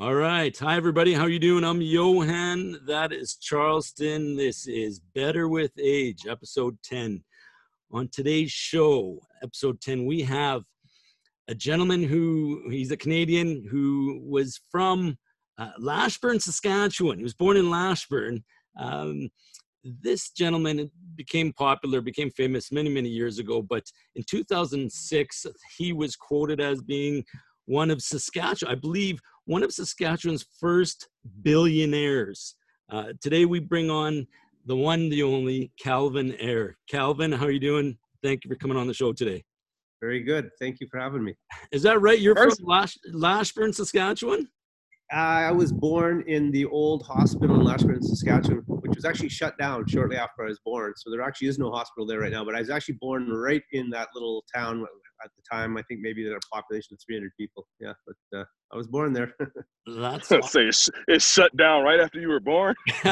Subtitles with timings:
[0.00, 0.56] All right.
[0.56, 1.12] Hi, everybody.
[1.12, 1.62] How you doing?
[1.62, 2.78] I'm Johan.
[2.86, 4.34] That is Charleston.
[4.34, 7.22] This is Better with Age, episode 10.
[7.92, 10.62] On today's show, episode 10, we have
[11.48, 15.18] a gentleman who he's a Canadian who was from
[15.58, 17.18] uh, Lashburn, Saskatchewan.
[17.18, 18.42] He was born in Lashburn.
[18.78, 19.28] Um,
[19.84, 23.60] this gentleman became popular, became famous many, many years ago.
[23.60, 25.46] But in 2006,
[25.76, 27.22] he was quoted as being
[27.70, 31.08] one of Saskatchewan, I believe, one of Saskatchewan's first
[31.42, 32.56] billionaires.
[32.90, 34.26] Uh, today we bring on
[34.66, 36.76] the one, the only Calvin Ayre.
[36.88, 37.96] Calvin, how are you doing?
[38.24, 39.44] Thank you for coming on the show today.
[40.00, 40.50] Very good.
[40.58, 41.36] Thank you for having me.
[41.70, 42.18] Is that right?
[42.18, 44.48] You're First, from Lash, Lashburn, Saskatchewan?
[45.12, 49.84] I was born in the old hospital in Lashburn, Saskatchewan, which was actually shut down
[49.88, 50.92] shortly after I was born.
[50.96, 52.44] So there actually is no hospital there right now.
[52.44, 54.86] But I was actually born right in that little town
[55.24, 55.76] at the time.
[55.76, 57.66] I think maybe there a population of 300 people.
[57.80, 59.34] Yeah, but uh, I was born there.
[59.86, 62.76] That's say it's, it's shut down right after you were born.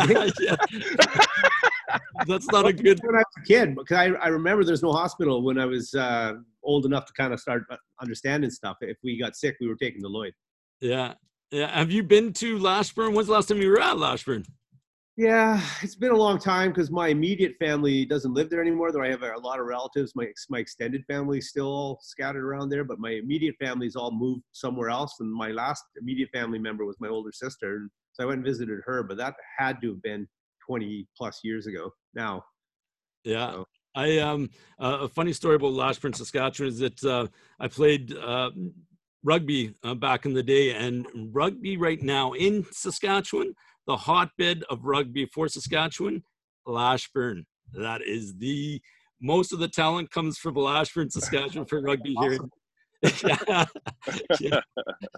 [2.27, 3.00] That's not a good.
[3.02, 5.92] When I was a kid, because I, I remember there's no hospital when I was
[5.94, 8.77] uh, old enough to kind of start uh, understanding stuff.
[8.83, 10.33] If we got sick, we were taken to Lloyd.
[10.80, 11.27] Yeah, yeah.
[11.52, 13.14] Have you been to Lashburn?
[13.14, 14.44] When's the last time you were at Lashburn?
[15.16, 18.92] Yeah, it's been a long time because my immediate family doesn't live there anymore.
[18.92, 20.12] Though I have a lot of relatives.
[20.14, 24.42] My my extended family still all scattered around there, but my immediate family's all moved
[24.52, 25.16] somewhere else.
[25.18, 28.46] And my last immediate family member was my older sister, and so I went and
[28.46, 29.02] visited her.
[29.02, 30.28] But that had to have been
[30.64, 32.44] 20 plus years ago now.
[33.24, 33.52] Yeah.
[33.52, 33.68] So.
[33.96, 37.27] I um uh, a funny story about Lashburn, Saskatchewan is that uh,
[37.58, 38.50] I played uh,
[39.24, 43.55] rugby uh, back in the day, and rugby right now in Saskatchewan,
[43.86, 46.22] the hotbed of rugby for Saskatchewan,
[46.66, 47.46] Lashburn.
[47.74, 48.80] That is the
[49.20, 52.39] most of the talent comes from Lashburn, Saskatchewan for rugby here.
[53.24, 53.64] yeah.
[54.41, 54.61] yeah.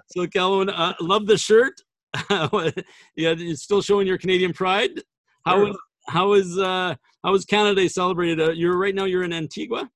[0.06, 1.80] So, Calvin, uh, love the shirt.
[2.30, 4.90] yeah, you're still showing your Canadian pride.
[5.46, 5.76] How is
[6.08, 8.40] how is uh, how is Canada celebrated?
[8.40, 9.04] Uh, you're right now.
[9.04, 9.88] You're in Antigua.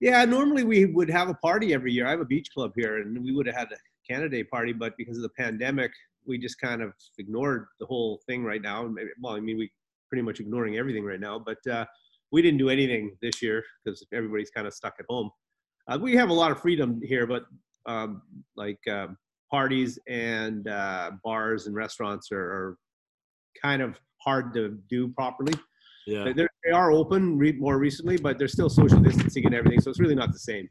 [0.00, 2.06] Yeah, normally we would have a party every year.
[2.06, 3.76] I have a beach club here, and we would have had a
[4.10, 5.92] Canada Day party, but because of the pandemic,
[6.26, 8.92] we just kind of ignored the whole thing right now.
[9.20, 9.70] Well, I mean, we
[10.08, 11.84] pretty much ignoring everything right now, but uh,
[12.32, 15.30] we didn't do anything this year because everybody's kind of stuck at home.
[15.88, 17.44] Uh, we have a lot of freedom here, but
[17.86, 18.22] um,
[18.56, 19.08] like uh,
[19.50, 22.78] parties and uh, bars and restaurants are, are,
[23.62, 25.52] kind of hard to do properly.
[26.06, 26.32] Yeah.
[26.34, 29.90] They're, they are open re- more recently, but they're still social distancing and everything, so
[29.90, 30.68] it's really not the same.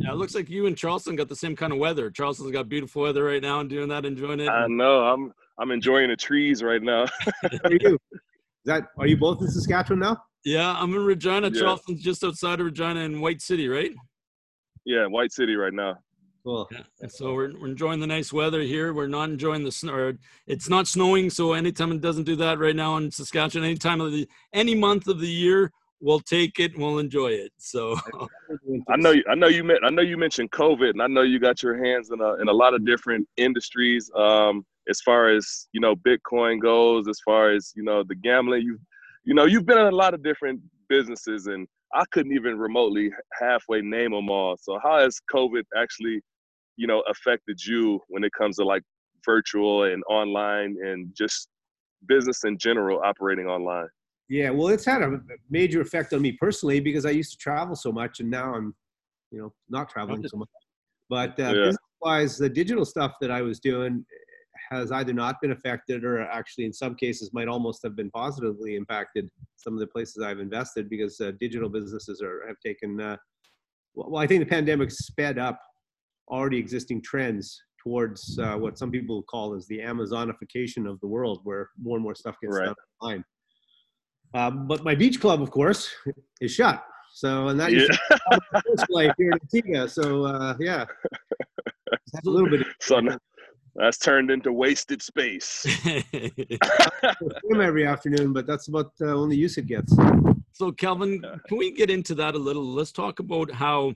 [0.00, 2.10] Yeah, it looks like you and Charleston got the same kind of weather.
[2.10, 4.48] Charleston's got beautiful weather right now and doing that, enjoying it.
[4.48, 5.04] I know.
[5.04, 7.06] I'm I'm enjoying the trees right now.
[7.64, 7.98] Are you?
[8.12, 10.16] Is that are you both in Saskatchewan now?
[10.44, 11.50] Yeah, I'm in Regina.
[11.52, 11.60] Yeah.
[11.60, 13.92] Charleston's just outside of Regina in White City, right?
[14.84, 15.96] Yeah, White City right now.
[16.44, 16.68] Cool.
[16.70, 17.08] Yeah.
[17.08, 18.92] So we're, we're enjoying the nice weather here.
[18.92, 20.12] We're not enjoying the snow.
[20.46, 24.02] It's not snowing, so anytime it doesn't do that right now in Saskatchewan, any time
[24.02, 27.50] of the any month of the year, we'll take it and we'll enjoy it.
[27.56, 27.96] So
[28.90, 31.38] I know you, I know you I know you mentioned COVID, and I know you
[31.38, 34.10] got your hands in a in a lot of different industries.
[34.14, 38.62] Um, as far as you know, Bitcoin goes, as far as you know, the gambling.
[38.62, 38.78] You
[39.24, 43.10] you know, you've been in a lot of different businesses, and I couldn't even remotely
[43.40, 44.56] halfway name them all.
[44.60, 46.20] So how has COVID actually,
[46.76, 48.82] you know, affected you when it comes to like
[49.24, 51.48] virtual and online and just
[52.06, 53.88] business in general operating online?
[54.28, 55.20] Yeah, well, it's had a
[55.50, 58.74] major effect on me personally because I used to travel so much, and now I'm,
[59.30, 60.48] you know, not traveling so much.
[61.10, 61.72] But uh, yeah.
[62.00, 64.04] wise, the digital stuff that I was doing
[64.70, 68.76] has either not been affected or actually, in some cases, might almost have been positively
[68.76, 69.28] impacted.
[69.56, 73.00] Some of the places I've invested because uh, digital businesses are have taken.
[73.00, 73.16] Uh,
[73.94, 75.60] well, I think the pandemic sped up
[76.28, 81.40] already existing trends towards uh, what some people call as the Amazonification of the world,
[81.44, 82.66] where more and more stuff gets right.
[82.66, 83.24] done online.
[84.32, 85.90] Um, but my beach club, of course,
[86.40, 86.82] is shut.
[87.12, 87.86] So, and that yeah.
[88.72, 89.88] is life here in Antigua.
[89.88, 90.84] So, uh, yeah,
[91.92, 92.66] a little bit.
[92.80, 93.00] So
[93.74, 95.66] that's turned into wasted space.
[97.40, 99.94] swim every afternoon, but that's about the uh, only use it gets.
[100.52, 102.64] So, Calvin, can we get into that a little?
[102.64, 103.94] Let's talk about how,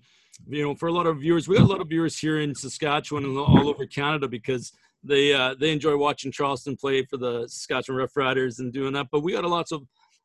[0.48, 2.54] you know, for a lot of viewers, we got a lot of viewers here in
[2.54, 4.72] Saskatchewan and all over Canada because
[5.04, 9.06] they uh, they enjoy watching Charleston play for the Saskatchewan Roughriders and doing that.
[9.12, 9.82] But we got a lots of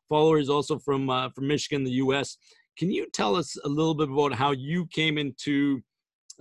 [0.08, 2.36] followers also from uh, from Michigan, the U.S.
[2.76, 5.80] Can you tell us a little bit about how you came into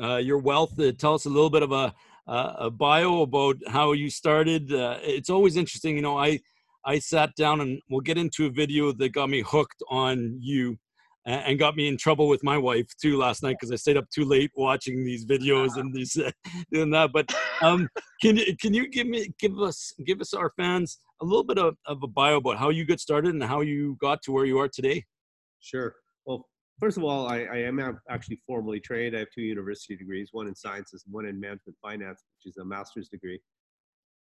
[0.01, 0.79] uh, your wealth?
[0.79, 1.93] Uh, tell us a little bit of a,
[2.27, 4.71] a bio about how you started.
[4.71, 6.17] Uh, it's always interesting, you know.
[6.17, 6.39] I
[6.85, 10.77] I sat down and we'll get into a video that got me hooked on you.
[11.25, 14.09] and got me in trouble with my wife too last night because I stayed up
[14.09, 16.31] too late watching these videos and these uh,
[16.71, 17.11] doing that.
[17.13, 17.87] But um,
[18.21, 21.57] can you can you give me give us give us our fans a little bit
[21.57, 24.45] of, of a bio about how you got started and how you got to where
[24.45, 25.05] you are today?
[25.61, 25.95] Sure.
[26.25, 26.45] Well,
[26.83, 29.15] first of all, I, I am actually formally trained.
[29.15, 32.57] I have two university degrees, one in sciences and one in management finance, which is
[32.57, 33.39] a master's degree.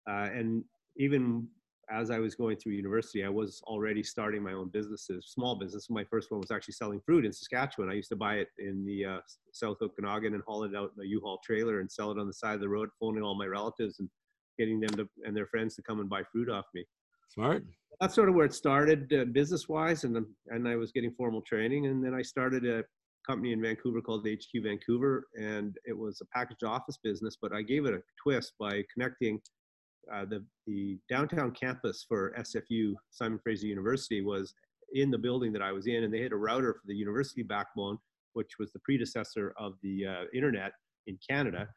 [0.09, 0.63] Uh, and
[0.95, 1.49] even
[1.91, 5.89] as I was going through university, I was already starting my own businesses, small business.
[5.89, 7.89] My first one was actually selling fruit in Saskatchewan.
[7.91, 9.19] I used to buy it in the uh,
[9.51, 12.33] South Okanagan and haul it out in a U-Haul trailer and sell it on the
[12.33, 14.09] side of the road, phoning all my relatives and
[14.57, 16.85] getting them to, and their friends to come and buy fruit off me.
[17.29, 17.63] Smart.
[17.99, 21.87] That's sort of where it started uh, business-wise, and and I was getting formal training,
[21.87, 22.83] and then I started a
[23.25, 27.61] company in Vancouver called HQ Vancouver, and it was a packaged office business, but I
[27.61, 29.39] gave it a twist by connecting
[30.13, 34.53] uh, the, the downtown campus for SFU, Simon Fraser University, was
[34.93, 37.43] in the building that I was in, and they had a router for the university
[37.43, 37.97] backbone,
[38.33, 40.73] which was the predecessor of the uh, internet
[41.07, 41.67] in Canada.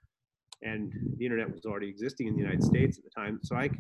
[0.63, 3.39] And the internet was already existing in the United States at the time.
[3.43, 3.71] So I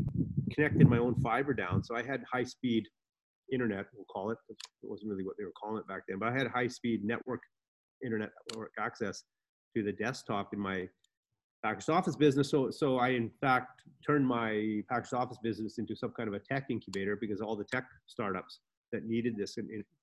[0.50, 1.82] connected my own fiber down.
[1.82, 2.86] So I had high speed
[3.52, 4.38] internet, we'll call it.
[4.48, 7.04] It wasn't really what they were calling it back then, but I had high speed
[7.04, 7.40] network
[8.04, 9.24] internet network access
[9.76, 10.88] to the desktop in my
[11.64, 12.50] packaged office business.
[12.50, 16.40] So, so I in fact turned my packaged office business into some kind of a
[16.40, 18.60] tech incubator because all the tech startups
[18.92, 19.56] that needed this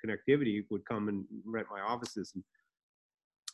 [0.06, 2.34] connectivity would come and rent my offices.
[2.36, 2.44] And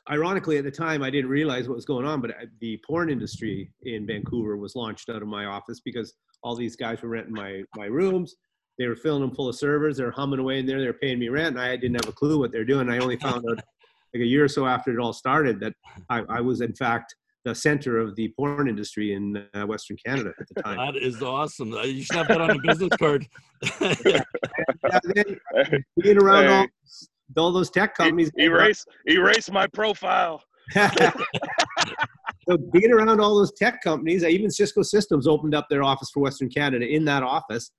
[0.10, 3.10] ironically, at the time, I didn't realize what was going on, but uh, the porn
[3.10, 6.14] industry in Vancouver was launched out of my office because
[6.44, 8.36] all these guys were renting my my rooms.
[8.78, 9.98] They were filling them full of servers.
[9.98, 10.80] They're humming away in there.
[10.80, 12.90] They're paying me rent, and I didn't have a clue what they're doing.
[12.90, 13.60] I only found out
[14.14, 15.74] like a year or so after it all started that
[16.10, 20.32] I, I was in fact the center of the porn industry in uh, Western Canada
[20.40, 20.78] at the time.
[20.78, 21.74] That is awesome.
[21.74, 23.28] Uh, you should have that on a business card.
[24.06, 24.22] yeah.
[25.16, 26.50] then, being around hey.
[26.50, 26.68] all,
[27.38, 28.32] all, those tech companies.
[28.38, 30.44] Erase, erase my profile.
[30.74, 36.22] so being around all those tech companies, even Cisco Systems opened up their office for
[36.22, 37.72] Western Canada in that office.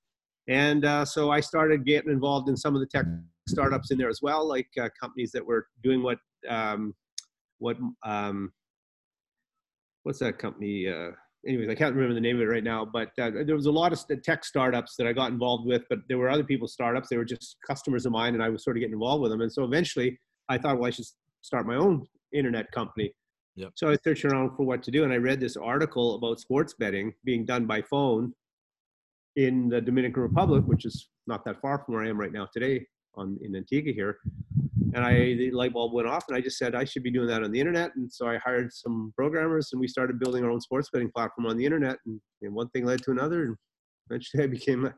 [0.48, 3.06] And uh, so I started getting involved in some of the tech
[3.48, 6.94] startups in there as well, like uh, companies that were doing what um,
[7.58, 8.52] what um,
[10.02, 10.88] what's that company?
[10.88, 11.12] Uh,
[11.46, 13.72] anyways, I can't remember the name of it right now, but uh, there was a
[13.72, 17.08] lot of tech startups that I got involved with, but there were other people's startups.
[17.08, 19.40] They were just customers of mine, and I was sort of getting involved with them.
[19.40, 20.18] And so eventually,
[20.48, 21.06] I thought, well, I should
[21.40, 23.12] start my own internet company.
[23.56, 23.72] Yep.
[23.74, 26.74] So I searched around for what to do, and I read this article about sports
[26.78, 28.32] betting being done by phone
[29.36, 32.48] in the Dominican Republic, which is not that far from where I am right now
[32.52, 34.18] today on in Antigua here.
[34.94, 37.28] And I the light bulb went off, and I just said I should be doing
[37.28, 37.92] that on the internet.
[37.96, 41.46] And so I hired some programmers, and we started building our own sports betting platform
[41.46, 41.96] on the internet.
[42.06, 43.56] And, and one thing led to another, and
[44.10, 44.94] eventually I became a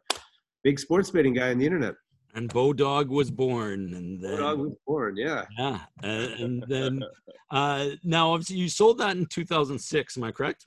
[0.63, 1.95] big sports betting guy on the internet.
[2.35, 7.05] And Bodog was born, and then Bodog was born, yeah, yeah, and, and then
[7.53, 10.17] uh, now obviously you sold that in 2006.
[10.17, 10.67] Am I correct?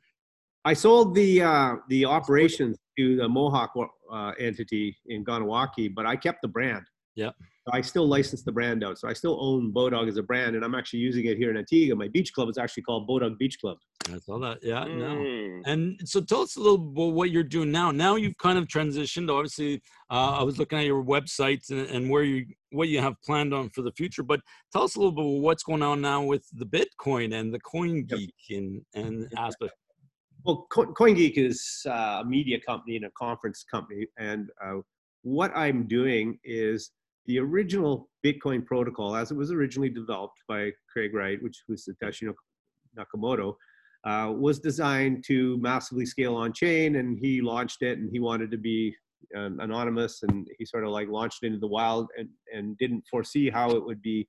[0.64, 3.74] I sold the uh, the operations to the Mohawk
[4.12, 6.86] uh, entity in Kahnawake, but I kept the brand.
[7.16, 7.32] Yeah.
[7.72, 8.98] I still license the brand out.
[8.98, 11.58] So I still own Bodog as a brand, and I'm actually using it here in
[11.58, 11.96] Antigua.
[11.96, 13.78] My beach club is actually called Bodog Beach Club.
[14.10, 14.60] I saw that.
[14.62, 14.98] Yeah, mm.
[14.98, 15.72] no.
[15.72, 17.92] And so tell us a little about what you're doing now.
[17.92, 19.30] Now you've kind of transitioned.
[19.30, 23.16] Obviously, uh, I was looking at your website and, and, where you what you have
[23.22, 24.24] planned on for the future.
[24.24, 24.40] But
[24.72, 27.60] tell us a little bit about what's going on now with the Bitcoin and the
[27.60, 28.60] CoinGeek yep.
[28.60, 29.74] and and aspect.
[30.46, 34.76] Well, CoinGeek is uh, a media company and a conference company, and uh,
[35.24, 36.92] what I'm doing is
[37.28, 42.34] the original Bitcoin protocol, as it was originally developed by Craig Wright, which was Satoshi
[42.98, 43.56] Nakamoto,
[44.06, 48.50] uh, was designed to massively scale on chain, and he launched it, and he wanted
[48.52, 48.96] to be
[49.36, 53.50] um, anonymous, and he sort of like launched into the wild, and and didn't foresee
[53.50, 54.28] how it would be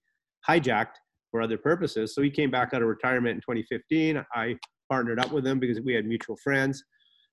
[0.48, 0.96] hijacked
[1.30, 2.14] for other purposes.
[2.14, 4.24] So he came back out of retirement in 2015.
[4.34, 4.56] I
[4.88, 6.82] partnered up with him because we had mutual friends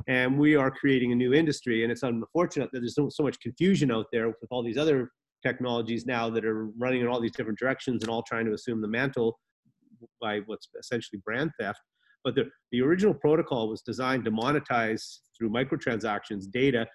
[0.07, 3.39] and we are creating a new industry and it's unfortunate that there's so, so much
[3.39, 5.10] confusion out there with all these other
[5.45, 8.81] technologies now that are running in all these different directions and all trying to assume
[8.81, 9.39] the mantle
[10.21, 11.79] by what's essentially brand theft.
[12.23, 16.87] But the, the original protocol was designed to monetize through microtransactions data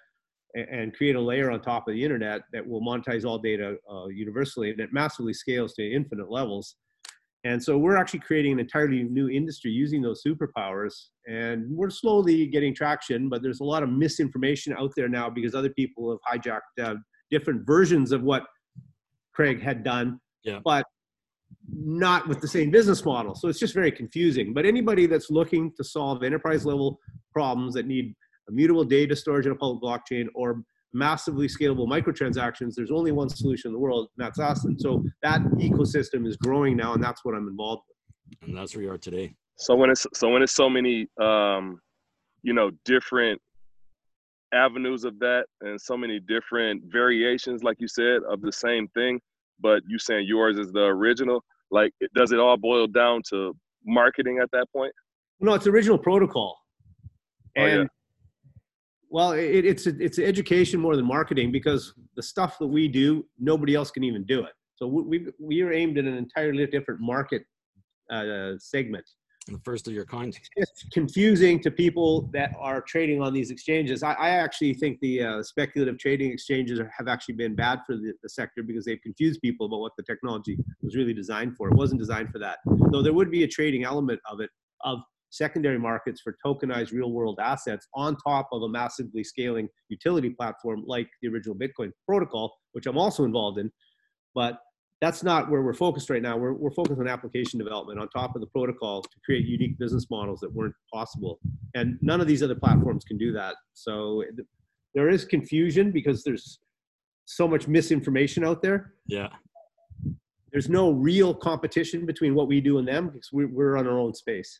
[0.53, 4.07] and, create a layer on top of the internet that will monetize all data uh,
[4.07, 6.75] universally and it massively scales to infinite levels.
[7.43, 10.93] And so we're actually creating an entirely new industry using those superpowers.
[11.27, 15.55] And we're slowly getting traction, but there's a lot of misinformation out there now because
[15.55, 16.95] other people have hijacked uh,
[17.31, 18.43] different versions of what
[19.33, 20.59] Craig had done, yeah.
[20.63, 20.85] but
[21.67, 23.35] not with the same business model.
[23.35, 24.53] So it's just very confusing.
[24.53, 26.99] But anybody that's looking to solve enterprise level
[27.33, 28.13] problems that need
[28.49, 33.69] immutable data storage in a public blockchain or massively scalable microtransactions, there's only one solution
[33.69, 34.65] in the world, and that's us.
[34.65, 38.49] And so that ecosystem is growing now, and that's what I'm involved with.
[38.49, 39.33] And that's where you are today.
[39.57, 41.79] So when it's so when it's so many, um,
[42.41, 43.39] you know, different
[44.53, 49.19] avenues of that, and so many different variations, like you said, of the same thing,
[49.59, 51.43] but you saying yours is the original.
[51.69, 53.55] Like, does it all boil down to
[53.85, 54.91] marketing at that point?
[55.39, 56.57] No, it's original protocol.
[57.57, 57.87] Oh, And yeah.
[59.09, 63.75] well, it, it's it's education more than marketing because the stuff that we do, nobody
[63.75, 64.53] else can even do it.
[64.75, 67.43] So we we, we are aimed at an entirely different market
[68.11, 69.05] uh, segment.
[69.47, 70.37] The first of your kind.
[70.55, 74.03] It's confusing to people that are trading on these exchanges.
[74.03, 78.13] I, I actually think the uh, speculative trading exchanges have actually been bad for the,
[78.21, 81.69] the sector because they've confused people about what the technology was really designed for.
[81.69, 82.59] It wasn't designed for that.
[82.91, 84.51] Though there would be a trading element of it
[84.83, 84.99] of
[85.31, 90.83] secondary markets for tokenized real world assets on top of a massively scaling utility platform
[90.85, 93.71] like the original Bitcoin protocol, which I'm also involved in.
[94.35, 94.59] But
[95.01, 96.37] that's not where we're focused right now.
[96.37, 100.05] We're, we're focused on application development on top of the protocol to create unique business
[100.11, 101.39] models that weren't possible.
[101.73, 103.55] And none of these other platforms can do that.
[103.73, 104.47] So th-
[104.93, 106.59] there is confusion because there's
[107.25, 108.93] so much misinformation out there.
[109.07, 109.29] Yeah.
[110.51, 113.97] There's no real competition between what we do and them because we're, we're on our
[113.97, 114.59] own space.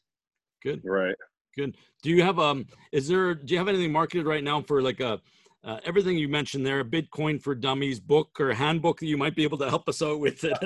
[0.63, 0.81] Good.
[0.83, 1.15] Right.
[1.55, 1.75] Good.
[2.01, 2.65] Do you have um?
[2.93, 3.35] Is there?
[3.35, 5.19] Do you have anything marketed right now for like a?
[5.63, 9.35] Uh, everything you mentioned there, a Bitcoin for Dummies book or handbook that you might
[9.35, 10.43] be able to help us out with.
[10.43, 10.57] it.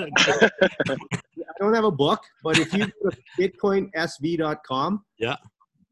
[0.88, 5.36] I don't have a book, but if you go to bitcoinsv.com, Yeah.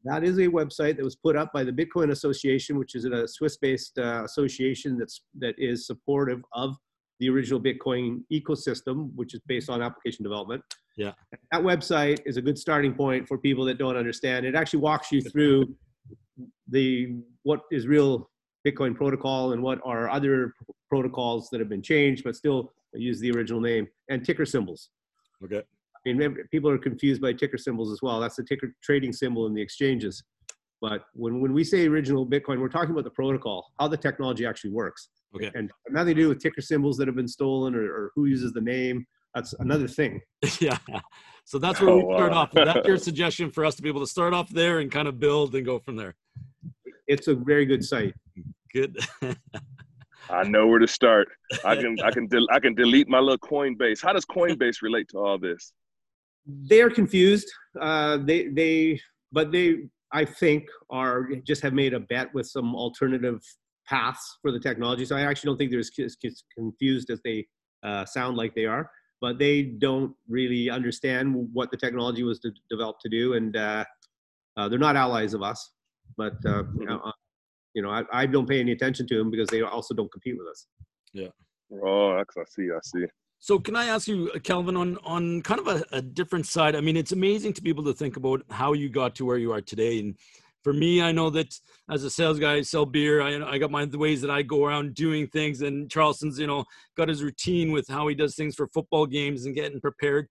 [0.05, 3.27] that is a website that was put up by the Bitcoin Association, which is a
[3.27, 6.75] Swiss-based uh, association that's that is supportive of
[7.19, 10.63] the original Bitcoin ecosystem, which is based on application development.
[10.97, 11.11] Yeah.
[11.51, 14.45] That website is a good starting point for people that don't understand.
[14.45, 15.75] It actually walks you through
[16.69, 18.29] the what is real
[18.65, 20.53] Bitcoin protocol and what are other
[20.89, 24.89] protocols that have been changed but still use the original name and ticker symbols.
[25.43, 25.61] okay.
[26.07, 28.19] I mean, people are confused by ticker symbols as well.
[28.19, 30.23] That's the ticker trading symbol in the exchanges.
[30.79, 34.45] But when, when we say original Bitcoin, we're talking about the protocol, how the technology
[34.45, 35.09] actually works.
[35.35, 35.49] Okay.
[35.55, 38.53] And nothing to do with ticker symbols that have been stolen or, or who uses
[38.53, 39.05] the name.
[39.33, 40.21] That's another thing.
[40.59, 40.77] yeah.
[41.43, 42.37] So that's where Oh, we start wow.
[42.37, 42.51] off.
[42.53, 45.19] That's your suggestion for us to be able to start off there and kind of
[45.19, 46.15] build and go from there.
[47.07, 48.13] It's a very good site.
[48.75, 48.99] Good.
[50.29, 51.29] I know where to start.
[51.63, 54.03] I can I can del- I can delete my little Coinbase.
[54.03, 55.71] How does Coinbase relate to all this?
[56.45, 57.47] They are confused.
[57.79, 58.99] Uh, they, they,
[59.31, 59.77] but they,
[60.11, 63.39] I think, are just have made a bet with some alternative
[63.87, 65.05] paths for the technology.
[65.05, 67.47] So I actually don't think they're as as confused as they
[67.81, 68.91] uh, sound like they are.
[69.21, 73.85] But they don't really understand what the technology was de- developed to do, and uh,
[74.57, 75.71] uh, they're not allies of us.
[76.17, 76.63] But uh,
[77.75, 79.61] you know, uh, you know, I, I don't pay any attention to them because they
[79.61, 80.65] also don't compete with us.
[81.13, 81.27] Yeah.
[81.83, 82.69] Oh, that's I see.
[82.71, 83.05] I see.
[83.39, 86.75] So can I ask you, Calvin, on on kind of a, a different side?
[86.75, 89.37] I mean, it's amazing to be able to think about how you got to where
[89.37, 89.99] you are today.
[89.99, 90.15] And
[90.63, 91.53] for me, I know that
[91.91, 93.21] as a sales guy, I sell beer.
[93.21, 95.61] I, I got my the ways that I go around doing things.
[95.61, 96.65] And Charleston's, you know,
[96.97, 100.27] got his routine with how he does things for football games and getting prepared.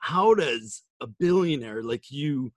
[0.00, 2.52] How does a billionaire like you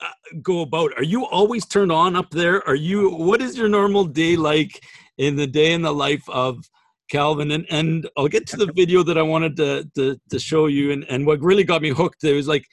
[0.00, 0.92] uh, go about?
[0.96, 2.66] Are you always turned on up there?
[2.68, 3.10] Are you?
[3.10, 4.84] What is your normal day like
[5.18, 6.68] in the day in the life of
[7.10, 10.66] Calvin, and, and I'll get to the video that I wanted to, to, to show
[10.66, 10.92] you.
[10.92, 12.66] And, and what really got me hooked, it was like,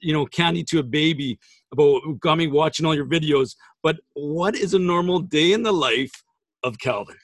[0.00, 1.38] you know, candy to a baby
[1.72, 3.54] about got me watching all your videos.
[3.82, 6.12] But what is a normal day in the life
[6.62, 7.16] of Calvin?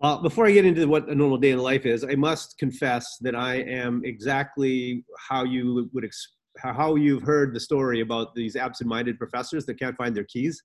[0.00, 3.18] Well, before I get into what a normal day in life is, I must confess
[3.20, 8.56] that I am exactly how you would ex- how you've heard the story about these
[8.56, 10.62] absent-minded professors that can't find their keys.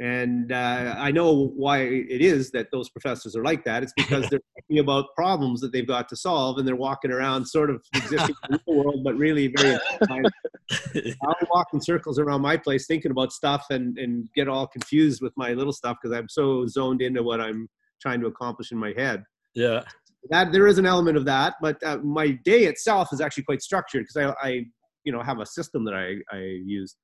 [0.00, 3.84] And uh, I know why it is that those professors are like that.
[3.84, 7.46] It's because they're thinking about problems that they've got to solve, and they're walking around
[7.46, 9.78] sort of existing in the world, but really very.
[10.10, 15.22] I'll walk in circles around my place thinking about stuff and and get all confused
[15.22, 17.68] with my little stuff because I'm so zoned into what I'm
[18.00, 19.22] trying to accomplish in my head.
[19.54, 19.84] Yeah.
[20.30, 23.60] That there is an element of that, but uh, my day itself is actually quite
[23.60, 24.64] structured because I, I,
[25.04, 26.96] you know, have a system that I, I use,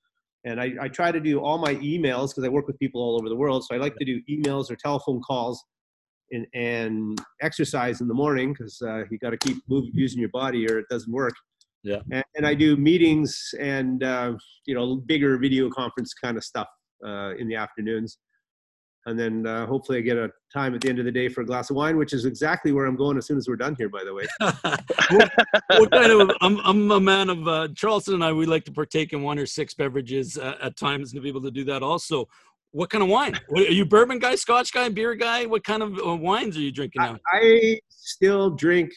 [0.44, 3.16] and I, I try to do all my emails because I work with people all
[3.18, 3.64] over the world.
[3.64, 5.62] So I like to do emails or telephone calls,
[6.32, 10.30] and, and exercise in the morning because uh, you got to keep moving, using your
[10.30, 11.34] body, or it doesn't work.
[11.82, 12.00] Yeah.
[12.12, 14.34] And, and I do meetings and uh,
[14.66, 16.68] you know bigger video conference kind of stuff
[17.06, 18.18] uh, in the afternoons
[19.06, 21.40] and then uh, hopefully I get a time at the end of the day for
[21.40, 23.74] a glass of wine, which is exactly where I'm going as soon as we're done
[23.78, 23.88] here.
[23.88, 24.26] By the way,
[25.10, 25.32] what,
[25.78, 26.30] what kind of?
[26.40, 28.32] I'm, I'm a man of uh, Charleston and I.
[28.32, 31.28] We like to partake in one or six beverages uh, at times and to be
[31.28, 31.82] able to do that.
[31.82, 32.28] Also,
[32.72, 33.34] What kind of wine?
[33.56, 35.46] Are you bourbon guy, Scotch guy, beer guy?
[35.46, 37.18] What kind of uh, wines are you drinking now?
[37.32, 38.90] I, I still drink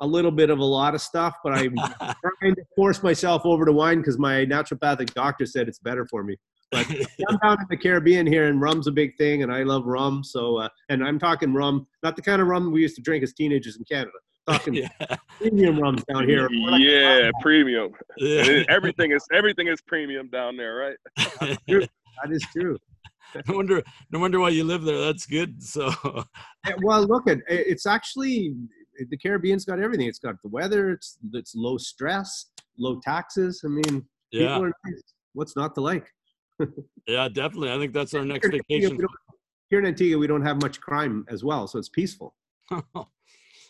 [0.00, 3.64] a little bit of a lot of stuff, but I'm trying to force myself over
[3.64, 6.36] to wine because my naturopathic doctor said it's better for me.
[6.74, 6.88] But
[7.28, 10.24] I'm down in the Caribbean here, and rum's a big thing, and I love rum.
[10.24, 13.22] So, uh, and I'm talking rum, not the kind of rum we used to drink
[13.22, 14.10] as teenagers in Canada.
[14.48, 14.88] Talking yeah.
[15.38, 16.48] premium rums down here.
[16.50, 17.92] Yeah, premium.
[18.18, 18.64] Yeah.
[18.68, 20.96] everything is everything is premium down there, right?
[21.68, 22.76] that is true.
[23.48, 25.90] no wonder no wonder why you live there that's good so
[26.82, 28.54] well look at it's actually
[29.08, 33.68] the caribbean's got everything it's got the weather it's it's low stress low taxes i
[33.68, 35.02] mean yeah nice.
[35.32, 36.06] what's not to like
[37.06, 38.98] yeah definitely i think that's our next vacation
[39.70, 42.34] here in antigua we don't have much crime as well so it's peaceful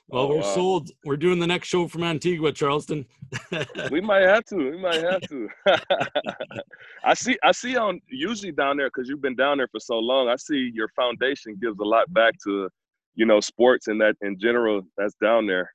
[0.08, 0.54] Well, oh, we're wow.
[0.54, 0.90] sold.
[1.04, 3.06] We're doing the next show from Antigua, Charleston.
[3.90, 4.56] we might have to.
[4.56, 5.48] We might have to.
[7.04, 7.38] I see.
[7.42, 10.28] I see on usually down there because you've been down there for so long.
[10.28, 12.68] I see your foundation gives a lot back to,
[13.14, 14.82] you know, sports and that in general.
[14.98, 15.72] That's down there.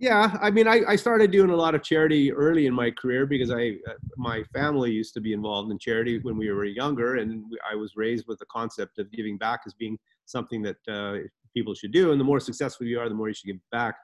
[0.00, 3.26] Yeah, I mean, I, I started doing a lot of charity early in my career
[3.26, 7.16] because I uh, my family used to be involved in charity when we were younger,
[7.16, 11.18] and I was raised with the concept of giving back as being something that uh,
[11.54, 12.12] people should do.
[12.12, 13.94] And the more successful you are, the more you should give back.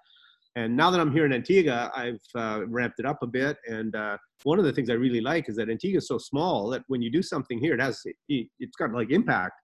[0.55, 3.57] And now that I'm here in Antigua, I've uh, ramped it up a bit.
[3.67, 6.69] And uh, one of the things I really like is that Antigua is so small
[6.71, 9.55] that when you do something here, it has it, it's got like impact.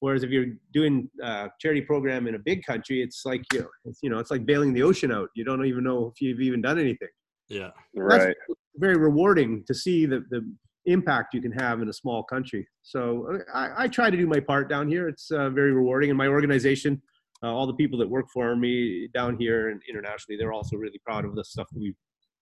[0.00, 3.60] Whereas if you're doing a uh, charity program in a big country, it's like you
[3.60, 5.28] know, it's, you know, it's like bailing the ocean out.
[5.34, 7.08] You don't even know if you've even done anything.
[7.48, 8.18] Yeah, right.
[8.18, 10.48] That's very rewarding to see the the
[10.86, 12.66] impact you can have in a small country.
[12.82, 15.08] So I, I try to do my part down here.
[15.08, 17.02] It's uh, very rewarding, and my organization
[17.42, 21.00] uh, all the people that work for me down here and internationally, they're also really
[21.04, 21.94] proud of the stuff that we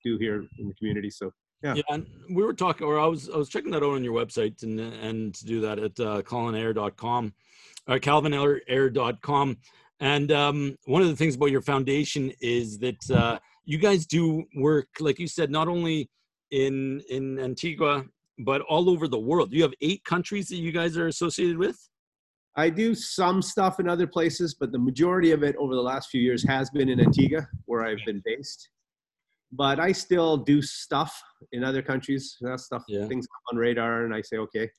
[0.04, 1.10] do here in the community.
[1.10, 1.32] So
[1.62, 1.74] yeah.
[1.74, 4.12] Yeah, and we were talking, or I was I was checking that out on your
[4.12, 7.32] website, and and to do that at uh, colinair.com,
[7.88, 9.56] or calvinayre.com.
[10.00, 14.44] And um, one of the things about your foundation is that uh, you guys do
[14.56, 16.10] work, like you said, not only
[16.50, 18.04] in in Antigua
[18.38, 19.52] but all over the world.
[19.52, 21.76] You have eight countries that you guys are associated with.
[22.56, 26.10] I do some stuff in other places, but the majority of it over the last
[26.10, 28.70] few years has been in Antigua, where I've been based.
[29.52, 31.18] But I still do stuff
[31.52, 32.36] in other countries.
[32.40, 33.06] That stuff, yeah.
[33.06, 34.70] things on radar, and I say, okay.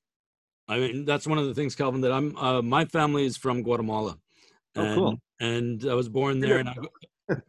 [0.67, 2.35] I mean, that's one of the things, Calvin, that I'm.
[2.37, 4.17] Uh, my family is from Guatemala.
[4.75, 5.17] And, oh, cool.
[5.39, 6.57] And I was born there.
[6.57, 6.75] And I,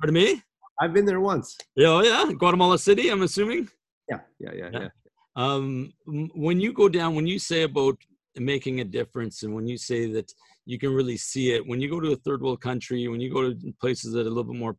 [0.00, 0.42] pardon me.
[0.81, 1.57] I've been there once.
[1.74, 3.09] Yeah, oh, yeah, Guatemala City.
[3.09, 3.68] I'm assuming.
[4.09, 4.81] Yeah, yeah, yeah, yeah.
[4.81, 4.88] yeah.
[5.35, 7.96] Um, when you go down, when you say about
[8.40, 9.42] making a difference.
[9.42, 10.33] And when you say that
[10.64, 13.33] you can really see it, when you go to a third world country, when you
[13.33, 14.76] go to places that are a little bit more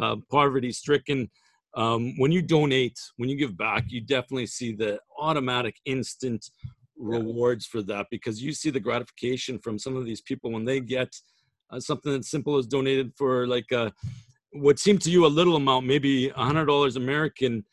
[0.00, 1.30] uh, poverty stricken,
[1.74, 6.50] um, when you donate, when you give back, you definitely see the automatic instant
[7.02, 10.80] rewards for that because you see the gratification from some of these people when they
[10.80, 11.14] get
[11.70, 13.90] uh, something as simple as donated for like uh,
[14.52, 17.64] what seemed to you a little amount, maybe a hundred dollars American.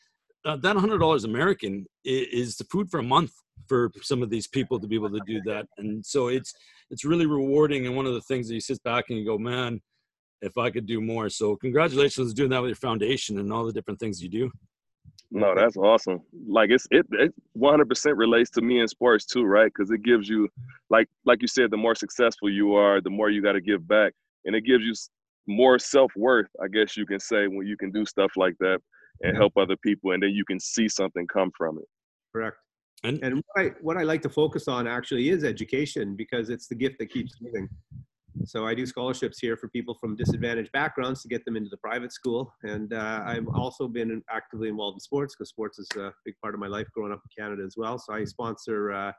[0.44, 3.32] Uh, that hundred dollars American is, is the food for a month
[3.68, 5.66] for some of these people to be able to do that.
[5.78, 6.52] And so it's
[6.90, 7.86] it's really rewarding.
[7.86, 9.80] And one of the things that you sit back and you go, man,
[10.42, 11.28] if I could do more.
[11.28, 14.50] So congratulations on doing that with your foundation and all the different things you do.
[15.32, 16.20] No, that's awesome.
[16.48, 19.70] Like it's it, it 100% relates to me in sports too, right?
[19.72, 20.48] Because it gives you,
[20.90, 23.86] like like you said, the more successful you are, the more you got to give
[23.86, 24.12] back,
[24.44, 24.92] and it gives you
[25.46, 26.48] more self worth.
[26.62, 28.80] I guess you can say when you can do stuff like that
[29.22, 31.84] and help other people, and then you can see something come from it.
[32.34, 32.56] Correct.
[33.02, 36.66] And, and what, I, what I like to focus on actually is education because it's
[36.66, 37.68] the gift that keeps giving.
[38.44, 41.76] So I do scholarships here for people from disadvantaged backgrounds to get them into the
[41.76, 42.52] private school.
[42.62, 46.54] And uh, I've also been actively involved in sports because sports is a big part
[46.54, 47.98] of my life growing up in Canada as well.
[47.98, 49.12] So I sponsor uh,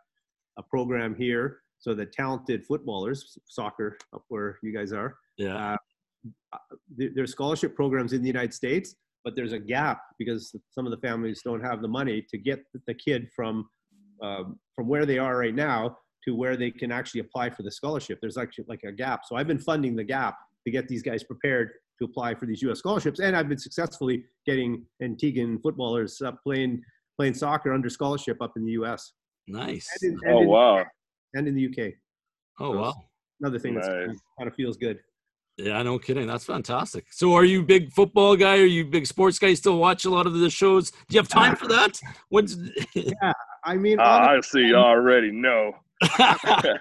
[0.58, 5.76] a program here so that talented footballers, soccer up where you guys are, yeah.
[6.54, 6.58] Uh,
[6.96, 10.98] there's scholarship programs in the United States but there's a gap because some of the
[10.98, 13.70] families don't have the money to get the kid from
[14.22, 17.72] um, from where they are right now to where they can actually apply for the
[17.72, 18.20] scholarship.
[18.22, 19.22] There's actually like a gap.
[19.26, 22.62] So I've been funding the gap to get these guys prepared to apply for these
[22.64, 22.80] U.S.
[22.80, 26.82] scholarships, and I've been successfully getting Antiguan footballers up playing
[27.18, 29.14] playing soccer under scholarship up in the U.S.
[29.48, 29.88] Nice.
[30.02, 30.86] And in, and oh in, wow.
[31.34, 31.94] And in the UK.
[32.60, 32.94] Oh so wow.
[33.40, 33.86] Another thing nice.
[33.86, 35.00] that kind of feels good.
[35.58, 36.28] Yeah, no kidding.
[36.28, 37.06] That's fantastic.
[37.12, 38.58] So, are you big football guy?
[38.58, 39.48] Are you big sports guy?
[39.48, 40.92] You still watch a lot of the shows?
[40.92, 42.00] Do you have time for that?
[42.30, 42.56] What's
[42.96, 45.32] yeah, I mean, uh, I see already.
[45.32, 45.74] No.
[46.18, 46.78] I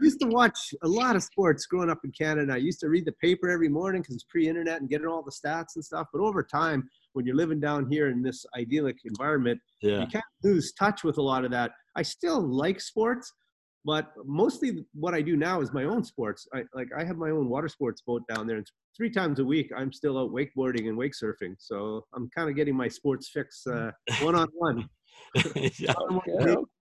[0.00, 2.52] used to watch a lot of sports growing up in Canada.
[2.52, 5.32] I used to read the paper every morning because it's pre-internet and getting all the
[5.32, 6.06] stats and stuff.
[6.12, 10.00] But over time, when you're living down here in this idyllic environment, yeah.
[10.00, 11.72] you can't lose touch with a lot of that.
[11.96, 13.32] I still like sports,
[13.84, 16.46] but mostly what I do now is my own sports.
[16.54, 19.44] I like I have my own water sports boat down there, and three times a
[19.44, 21.54] week I'm still out wakeboarding and wake surfing.
[21.58, 23.90] So I'm kind of getting my sports fix uh,
[24.22, 24.88] one on one.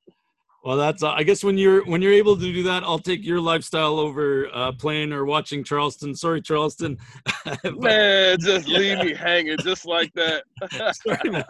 [0.63, 3.26] Well, that's uh, I guess when you're when you're able to do that, I'll take
[3.26, 6.15] your lifestyle over uh, playing or watching Charleston.
[6.15, 6.97] Sorry, Charleston.
[7.45, 8.78] but, man, just yeah.
[8.78, 10.45] leave me hanging just like that.
[11.06, 11.43] Sorry,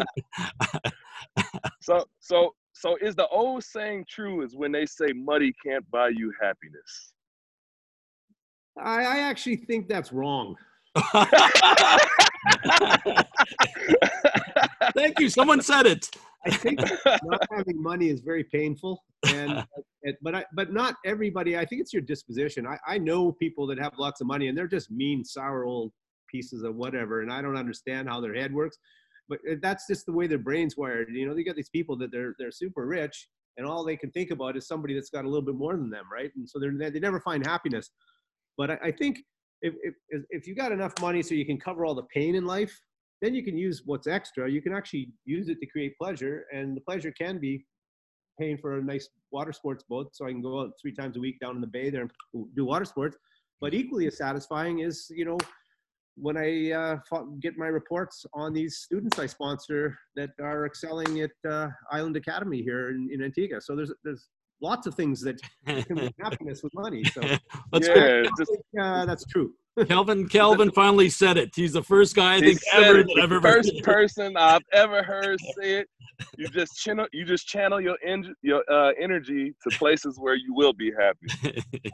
[1.81, 4.41] so so so is the old saying true?
[4.41, 7.13] Is when they say money can't buy you happiness?
[8.81, 10.55] I, I actually think that's wrong.
[14.95, 15.29] Thank you.
[15.29, 16.09] Someone said it.
[16.45, 16.79] I think
[17.23, 19.65] not having money is very painful, and
[20.21, 21.57] but I, but not everybody.
[21.57, 22.67] I think it's your disposition.
[22.67, 25.91] I, I know people that have lots of money and they're just mean, sour old
[26.29, 28.77] pieces of whatever, and I don't understand how their head works.
[29.29, 31.07] But that's just the way their brains wired.
[31.13, 34.11] You know, you got these people that they're they're super rich, and all they can
[34.11, 36.31] think about is somebody that's got a little bit more than them, right?
[36.35, 37.91] And so they're they never find happiness.
[38.57, 39.19] But I, I think
[39.61, 39.73] if,
[40.09, 42.77] if if you got enough money so you can cover all the pain in life,
[43.23, 44.51] then you can use what's extra.
[44.51, 47.65] You can actually use it to create pleasure, and the pleasure can be
[48.37, 51.21] paying for a nice water sports boat so I can go out three times a
[51.21, 52.11] week down in the bay there and
[52.53, 53.15] do water sports.
[53.61, 55.37] But equally as satisfying is, you know,
[56.15, 56.97] when I uh,
[57.39, 62.61] get my reports on these students I sponsor that are excelling at uh, Island Academy
[62.61, 63.61] here in, in Antigua.
[63.61, 64.27] So there's there's
[64.61, 67.05] lots of things that can bring happiness with money.
[67.05, 67.21] So
[67.71, 69.53] that's yeah, just, uh, that's true.
[69.87, 71.51] Kelvin Kelvin finally said it.
[71.55, 75.39] He's the first guy I think ever that I've ever first person I've ever heard
[75.57, 75.89] say it.
[76.37, 80.53] You just channel you just channel your en- your uh, energy to places where you
[80.53, 81.63] will be happy.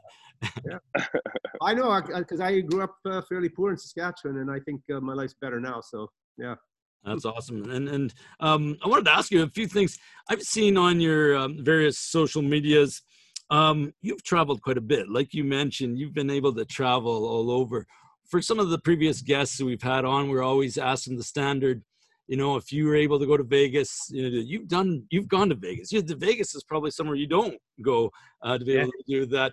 [0.65, 0.79] yeah.
[1.61, 4.81] I know because I, I, grew up uh, fairly poor in Saskatchewan, and I think
[4.93, 5.81] uh, my life's better now.
[5.81, 6.55] So yeah.
[7.03, 7.69] That's awesome.
[7.71, 9.97] And and um, I wanted to ask you a few things
[10.29, 13.01] I've seen on your um, various social medias.
[13.49, 15.09] Um, you've traveled quite a bit.
[15.09, 17.85] Like you mentioned, you've been able to travel all over.
[18.29, 21.83] For some of the previous guests we've had on, we're always asking the standard,
[22.27, 25.27] you know, if you were able to go to Vegas, you know, you've done, you've
[25.27, 25.91] gone to Vegas.
[25.91, 28.12] You, the Vegas is probably somewhere you don't go
[28.43, 28.81] uh, to be yeah.
[28.81, 29.51] able to do that.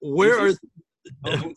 [0.00, 0.52] Where are,
[1.26, 1.52] oh.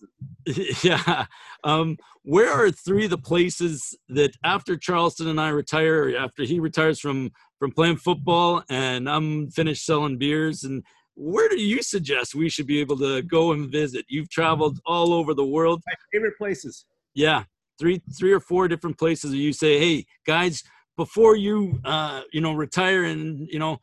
[0.84, 1.26] yeah,
[1.64, 6.44] um, where are three of the places that after Charleston and I retire, or after
[6.44, 10.84] he retires from from playing football, and I'm finished selling beers and
[11.18, 14.06] where do you suggest we should be able to go and visit?
[14.08, 15.82] You've traveled all over the world.
[15.88, 16.86] My favorite places.
[17.16, 17.46] Yeah,
[17.80, 19.32] three, three or four different places.
[19.32, 20.64] Where you say, hey, guys,
[20.96, 23.80] before you, uh, you know, retire and you know,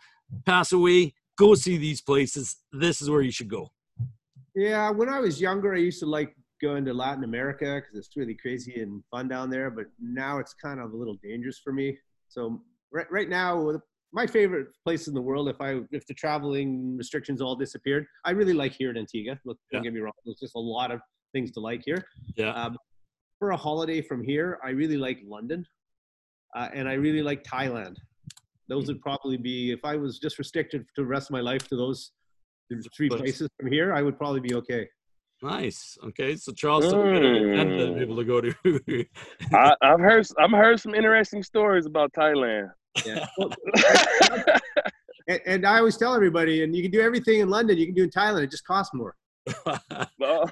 [0.46, 2.56] pass away, go see these places.
[2.72, 3.72] This is where you should go.
[4.54, 8.16] Yeah, when I was younger, I used to like going to Latin America because it's
[8.16, 9.70] really crazy and fun down there.
[9.70, 11.98] But now it's kind of a little dangerous for me.
[12.28, 13.80] So right, right now,
[14.14, 18.07] my favorite place in the world if I if the traveling restrictions all disappeared.
[18.24, 19.38] I really like here in Antigua.
[19.44, 20.12] Look, don't get me wrong.
[20.24, 21.00] There's just a lot of
[21.33, 22.07] things to like here.
[22.37, 22.53] Yeah.
[22.53, 22.79] Um,
[23.40, 25.66] for a holiday from here, I really like London,
[26.57, 27.96] uh, and I really like Thailand.
[28.68, 31.68] Those would probably be if I was just restricted to the rest of my life
[31.68, 32.12] to those
[32.96, 33.92] three places from here.
[33.92, 34.88] I would probably be okay.
[35.42, 35.98] Nice.
[36.05, 38.00] Okay, so Charleston mm.
[38.00, 38.55] able to go to.
[39.53, 42.70] I, have heard I've heard some interesting stories about Thailand.
[43.04, 43.26] Yeah.
[45.28, 47.94] and, and, I always tell everybody, and you can do everything in London, you can
[47.94, 48.44] do in Thailand.
[48.44, 49.16] It just costs more.
[49.66, 49.76] All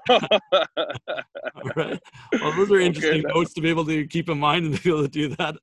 [1.77, 2.01] right.
[2.33, 4.83] Well, those are interesting okay, notes to be able to keep in mind and to
[4.83, 5.57] be able to do that.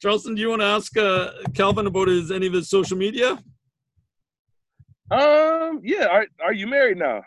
[0.00, 3.38] Charleston, do you want to ask uh, Calvin about his any of his social media?
[5.10, 5.80] Um.
[5.82, 6.06] Yeah.
[6.06, 7.22] Are Are you married now?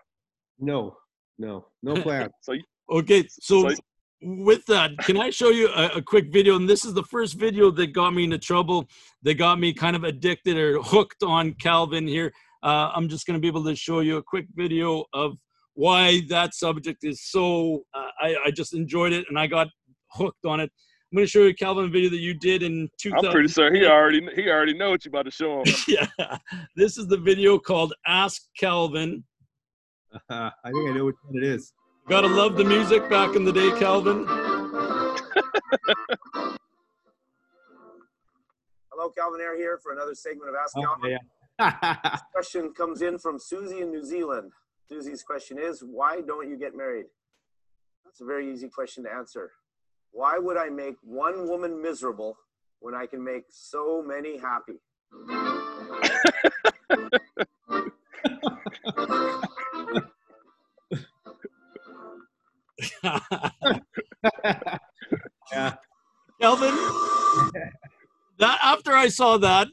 [0.60, 0.98] No.
[1.38, 1.68] No.
[1.84, 2.30] No plan.
[2.42, 2.54] so.
[2.54, 3.28] You, okay.
[3.30, 3.76] So, so
[4.26, 6.56] with that, can I show you a, a, quick video?
[6.56, 8.90] And this is the first video that got me into trouble,
[9.22, 12.34] that got me kind of addicted or hooked on Calvin here.
[12.64, 15.38] Uh, I'm just going to be able to show you a quick video of
[15.76, 17.84] why that subject is so.
[17.94, 19.68] Uh, I, I just enjoyed it and I got
[20.12, 20.72] hooked on it.
[21.12, 23.28] I'm going to show you a Calvin video that you did in 2000.
[23.28, 25.74] I'm pretty sure he already he already know what you're about to show him.
[25.88, 26.38] yeah,
[26.76, 29.24] this is the video called "Ask Calvin."
[30.30, 31.72] Uh, I think I know which one it is.
[32.08, 34.26] Gotta love the music back in the day, Calvin.
[38.92, 41.18] Hello, Calvin Ayre here for another segment of Ask Calvin.
[41.60, 41.90] oh, Calvin.
[42.04, 42.10] Yeah.
[42.12, 44.52] this question comes in from Susie in New Zealand.
[44.88, 47.06] Susie's question is, why don't you get married?
[48.04, 49.52] That's a very easy question to answer.
[50.12, 52.38] Why would I make one woman miserable
[52.82, 54.80] when I can make so many happy?
[65.52, 65.76] yeah.
[66.42, 66.76] Kelvin,
[68.40, 69.68] that after I saw that,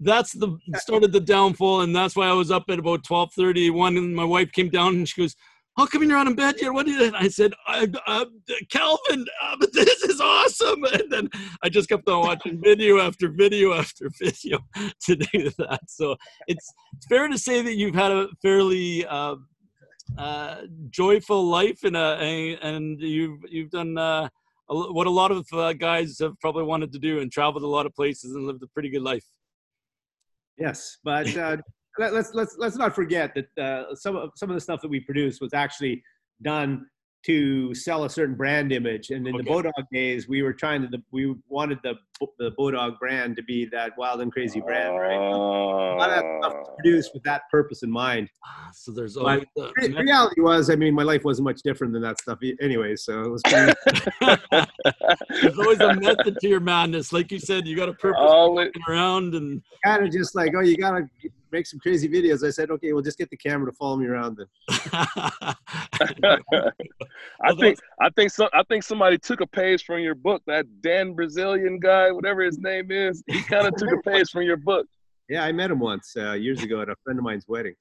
[0.00, 3.70] that's the started the downfall, and that's why I was up at about twelve thirty
[3.70, 5.36] one, and my wife came down and she goes,
[5.76, 6.72] "How come you're not in bed yet?
[6.72, 8.24] What did?" I said, I, uh,
[8.70, 11.28] "Calvin, uh, this is awesome!" And then
[11.62, 14.58] I just kept on watching video after video after video
[15.02, 15.82] to do that.
[15.88, 16.16] So
[16.48, 19.36] it's, it's fair to say that you've had a fairly uh,
[20.18, 23.96] uh, joyful life, and uh, and you've you've done.
[23.96, 24.28] Uh,
[24.68, 27.84] what a lot of uh, guys have probably wanted to do and traveled a lot
[27.84, 29.24] of places and lived a pretty good life.
[30.56, 31.56] Yes, but uh,
[31.98, 34.88] let, us let's let's not forget that uh, some of some of the stuff that
[34.88, 36.02] we produced was actually
[36.42, 36.86] done
[37.24, 39.10] to sell a certain brand image.
[39.10, 39.44] And in okay.
[39.44, 41.94] the Bodog days, we were trying to, the, we wanted the,
[42.38, 45.16] the Bodog brand to be that wild and crazy brand, right?
[45.16, 48.28] Uh, a lot of that stuff was produced with that purpose in mind.
[48.44, 52.02] Ah, so there's always the reality was, I mean, my life wasn't much different than
[52.02, 52.96] that stuff anyway.
[52.96, 53.74] So it was pretty-
[55.40, 57.12] there's always a method to your madness.
[57.12, 60.60] Like you said, you got a purpose oh, around and kind of just like, oh,
[60.60, 61.06] you got to
[61.52, 62.44] make some crazy videos.
[62.44, 64.46] I said, okay, we'll just get the camera to follow me around then.
[67.44, 70.42] I think I think so I think somebody took a page from your book.
[70.46, 74.42] That Dan Bilzerian guy, whatever his name is, he kind of took a page from
[74.42, 74.86] your book.
[75.28, 77.74] Yeah, I met him once uh, years ago at a friend of mine's wedding.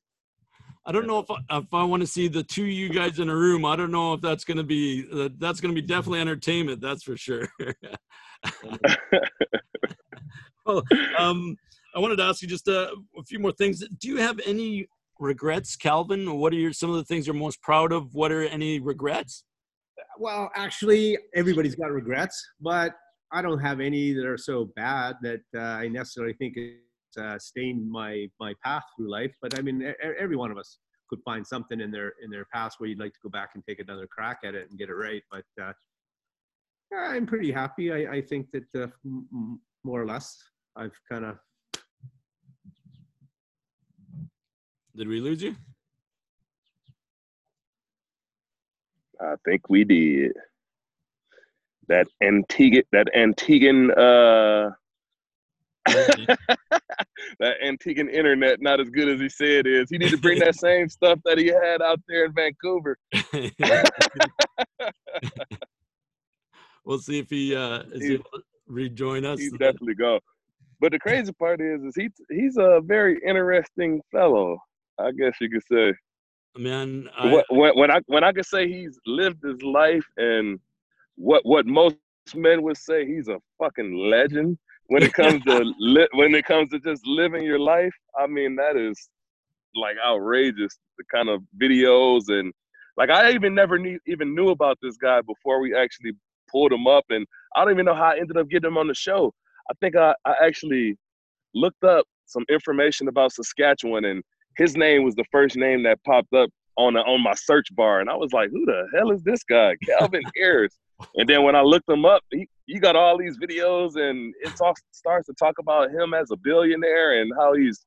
[0.86, 3.30] I don't know if I, if I want to see the two you guys in
[3.30, 3.66] a room.
[3.66, 6.82] I don't know if that's going to be uh, that's going to be definitely entertainment.
[6.82, 7.48] That's for sure.
[10.66, 10.84] well,
[11.18, 11.56] um,
[11.94, 13.84] I wanted to ask you just a, uh, a few more things.
[14.00, 14.88] Do you have any
[15.20, 16.38] regrets, Calvin?
[16.40, 18.14] What are your, some of the things you're most proud of?
[18.14, 19.44] What are any regrets?
[20.18, 22.94] Well, actually, everybody's got regrets, but
[23.32, 27.38] I don't have any that are so bad that uh, I necessarily think it's uh,
[27.40, 29.34] stained my my path through life.
[29.42, 32.80] But I mean, every one of us could find something in their in their past
[32.80, 34.94] where you'd like to go back and take another crack at it and get it
[34.94, 35.22] right.
[35.30, 35.74] But uh,
[36.96, 37.92] I'm pretty happy.
[37.92, 38.88] I, I think that uh,
[39.84, 40.38] more or less
[40.76, 41.38] I've kind of
[44.96, 45.56] Did we lose you?
[49.22, 50.34] I think we did.
[51.88, 54.72] That Antiguan, that Antiguan, uh,
[57.40, 59.90] that Antiguan internet not as good as he said is.
[59.90, 62.98] He need to bring that same stuff that he had out there in Vancouver.
[66.86, 68.20] we'll see if he uh is he,
[68.68, 69.40] rejoin us.
[69.40, 70.20] He definitely go.
[70.80, 74.60] But the crazy part is, is he he's a very interesting fellow.
[75.06, 75.94] I guess you could say.
[76.58, 80.60] Man, I, when, when I when I could say he's lived his life and
[81.16, 86.08] what what most men would say he's a fucking legend when it comes to li-
[86.14, 87.94] when it comes to just living your life.
[88.20, 89.10] I mean that is
[89.76, 92.54] like outrageous the kind of videos and
[92.98, 96.12] like I even never knew, even knew about this guy before we actually
[96.50, 98.88] pulled him up and I don't even know how I ended up getting him on
[98.88, 99.34] the show.
[99.70, 100.98] I think I, I actually
[101.54, 104.24] looked up some information about Saskatchewan and
[104.58, 108.10] his name was the first name that popped up on on my search bar, and
[108.10, 110.78] I was like, "Who the hell is this guy, Calvin Ayers?"
[111.16, 114.56] And then when I looked him up, he, he got all these videos, and it
[114.56, 117.86] talks, starts to talk about him as a billionaire and how he's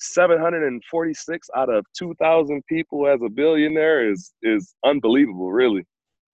[0.00, 5.84] 746 out of 2,000 people as a billionaire is is unbelievable, really.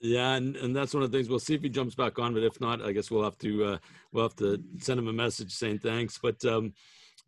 [0.00, 1.28] Yeah, and, and that's one of the things.
[1.28, 3.64] We'll see if he jumps back on, but if not, I guess we'll have to
[3.64, 3.78] uh,
[4.12, 6.18] we'll have to send him a message saying thanks.
[6.22, 6.72] But um,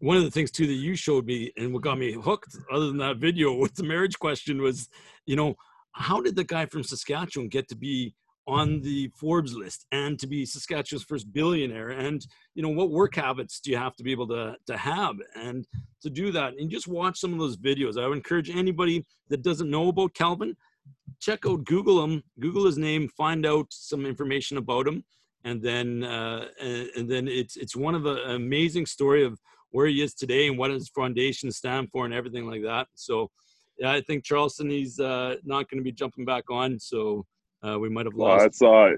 [0.03, 2.89] one of the things too that you showed me and what got me hooked other
[2.89, 4.89] than that video with the marriage question was
[5.27, 5.55] you know
[5.93, 8.15] how did the guy from saskatchewan get to be
[8.49, 11.91] on the forbes list and to be saskatchewan's first billionaire?
[11.91, 15.17] And you know what work habits do you have to be able to to have
[15.37, 15.67] and
[16.03, 16.55] to do that?
[16.59, 17.97] And just watch some of those videos.
[17.97, 20.57] I would encourage anybody that doesn't know about calvin
[21.21, 25.05] check out google him google his name find out some information about him
[25.45, 29.39] and then uh, and, then it's it's one of an amazing story of
[29.73, 32.87] where he is today and what his foundation stand for and everything like that.
[32.95, 33.31] So,
[33.79, 36.79] yeah, I think Charleston he's uh, not going to be jumping back on.
[36.79, 37.27] So
[37.67, 38.43] uh, we might have lost.
[38.43, 38.97] Oh, it's all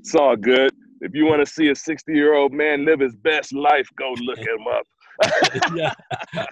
[0.00, 0.72] it's all good.
[1.02, 4.14] If you want to see a 60 year old man live his best life, go
[4.20, 4.86] look him up.
[5.74, 5.92] yeah.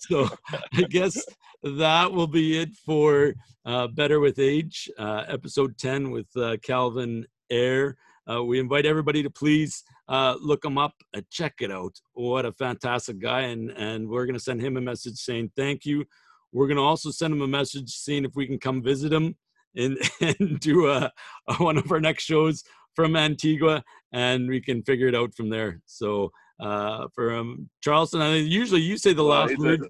[0.00, 0.28] so
[0.74, 1.22] I guess
[1.62, 7.26] that will be it for uh, Better with Age, uh, episode 10 with uh, Calvin
[7.50, 7.96] Ayre.
[8.30, 11.94] Uh, we invite everybody to please uh, look him up, uh, check it out.
[12.12, 13.42] What a fantastic guy!
[13.42, 16.04] And and we're gonna send him a message saying thank you.
[16.52, 19.36] We're gonna also send him a message seeing if we can come visit him
[19.76, 21.12] and and do a,
[21.48, 22.64] a one of our next shows
[22.96, 25.80] from Antigua, and we can figure it out from there.
[25.86, 29.86] So uh, for um, Charleston, I mean, usually you say the well, last word.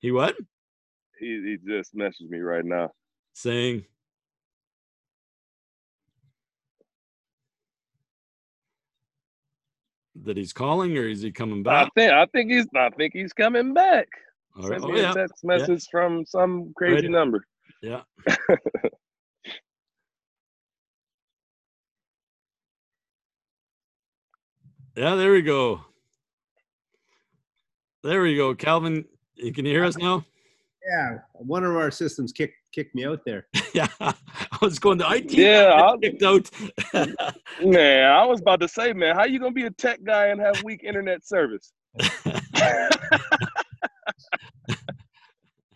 [0.00, 0.36] He what?
[1.20, 2.92] He he just messaged me right now
[3.34, 3.84] saying
[10.24, 11.86] that he's calling, or is he coming back?
[11.86, 14.08] I think I think he's I think he's coming back.
[14.56, 14.80] All right.
[14.80, 15.12] Send Oh, me yeah.
[15.12, 17.10] text message from some crazy Right.
[17.10, 17.46] number.
[17.82, 18.02] Yeah.
[24.96, 25.82] yeah, there we go.
[28.02, 28.54] There we go.
[28.54, 30.24] Calvin, you can hear us now?
[30.88, 33.46] Yeah, one of our systems kicked kicked me out there.
[33.74, 33.88] yeah.
[34.00, 34.14] I
[34.60, 35.32] was going to IT.
[35.32, 36.50] Yeah, I- kicked out.
[37.64, 40.40] Man, I was about to say, man, how you gonna be a tech guy and
[40.40, 41.72] have weak internet service?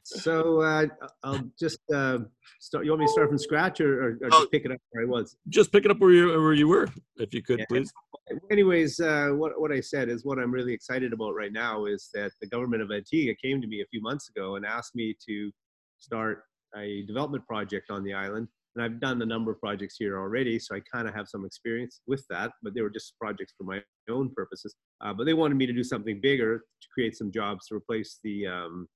[0.05, 0.87] So uh,
[1.23, 2.19] I'll just uh,
[2.59, 2.85] start.
[2.85, 4.41] You want me to start from scratch or, or, or Oh.
[4.41, 5.37] just pick it up where I was?
[5.49, 7.67] Just pick it up where you where you were, if you could, Yeah.
[7.69, 7.93] please.
[8.51, 12.11] anyways, uh, what what I said is what I'm really excited about right now is
[12.15, 15.15] that the government of Antigua came to me a few months ago and asked me
[15.29, 15.53] to
[16.01, 16.43] start
[16.77, 18.49] a development project on the island.
[18.77, 21.45] And I've done a number of projects here already, so I kind of have some
[21.45, 22.53] experience with that.
[22.63, 24.75] But they were just projects for my own purposes.
[25.01, 28.21] Uh, but they wanted me to do something bigger to create some jobs to replace
[28.23, 28.87] the um,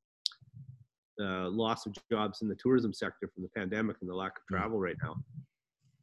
[1.20, 4.42] uh, loss of jobs in the tourism sector from the pandemic and the lack of
[4.48, 5.16] travel right now.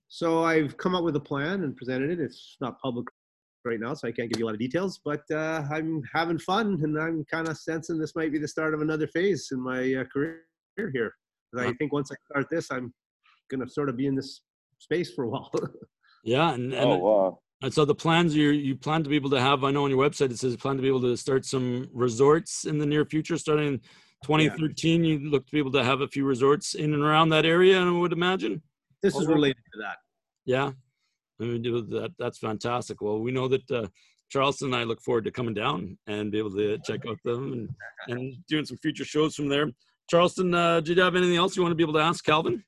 [0.10, 2.20] So I've come up with a plan and presented it.
[2.20, 3.08] It's not public
[3.64, 5.00] right now, so I can't give you a lot of details.
[5.04, 8.74] But uh, I'm having fun, and I'm kind of sensing this might be the start
[8.74, 10.42] of another phase in my uh, career
[10.92, 11.14] here.
[11.54, 12.94] 'Cause I think once I start this, I'm
[13.50, 14.42] gonna sort of be in this
[14.80, 15.52] space for a while.
[16.24, 17.40] Yeah, and, and Oh wow.
[17.64, 19.90] And so the plans you you plan to be able to have, I know on
[19.90, 22.86] your website it says you plan to be able to start some resorts in the
[22.86, 23.80] near future, starting in
[24.24, 25.04] 2013.
[25.04, 27.80] You look to be able to have a few resorts in and around that area,
[27.80, 28.62] I would imagine.
[29.02, 29.98] this is related to that.
[30.46, 30.72] Yeah,
[31.40, 32.14] I mean, that.
[32.20, 33.02] That's fantastic.
[33.02, 33.88] Well, we know that uh,
[34.30, 37.54] Charleston and I look forward to coming down and be able to check out them
[37.54, 37.70] and,
[38.08, 39.72] and doing some future shows from there.
[40.12, 42.62] Charleston, uh, did you have anything else you want to be able to ask Calvin?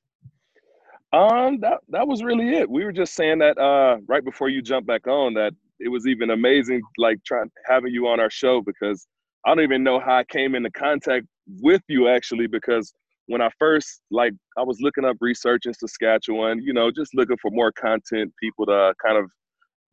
[1.12, 2.68] Um, that that was really it.
[2.70, 6.06] We were just saying that uh, right before you jump back on that it was
[6.06, 9.06] even amazing, like trying having you on our show because
[9.44, 11.26] I don't even know how I came into contact
[11.60, 12.94] with you actually because
[13.26, 17.36] when I first like I was looking up research in Saskatchewan, you know, just looking
[17.42, 19.30] for more content, people to kind of,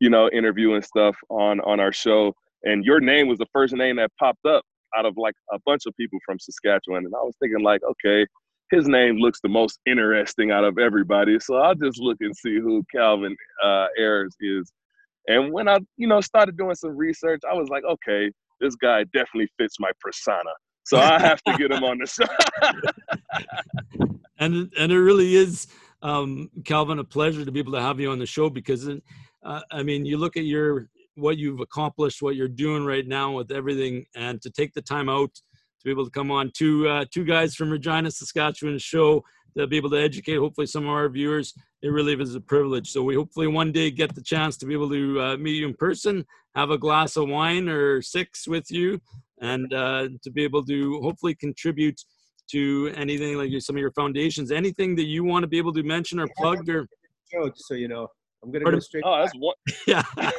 [0.00, 3.74] you know, interview and stuff on on our show, and your name was the first
[3.74, 4.64] name that popped up
[4.96, 8.26] out of like a bunch of people from Saskatchewan, and I was thinking like, okay,
[8.70, 11.38] his name looks the most interesting out of everybody.
[11.40, 14.72] So I'll just look and see who Calvin uh, Ayers is.
[15.28, 19.04] And when I, you know, started doing some research, I was like, okay, this guy
[19.12, 20.50] definitely fits my persona.
[20.84, 22.24] So I have to get him on the show.
[24.38, 25.68] and and it really is
[26.02, 28.88] um, calvin a pleasure to be able to have you on the show because
[29.44, 33.32] uh, i mean you look at your what you've accomplished what you're doing right now
[33.32, 36.50] with everything and to take the time out to be able to come on.
[36.56, 39.22] Two uh, two guys from regina saskatchewan show
[39.56, 41.52] to be able to educate hopefully some of our viewers.
[41.82, 42.90] It really is a privilege.
[42.90, 45.66] So we hopefully one day get the chance to be able to uh, meet you
[45.66, 49.00] in person have a glass of wine or six with you
[49.40, 52.00] and uh, to be able to hopefully contribute
[52.50, 55.82] to anything like some of your foundations, anything that you want to be able to
[55.82, 56.86] mention or plug or
[57.30, 58.08] Joe, just so you know,
[58.42, 58.80] I'm gonna Pardon?
[58.80, 59.04] go straight.
[59.06, 59.54] Oh, that's one.
[59.86, 60.02] yeah.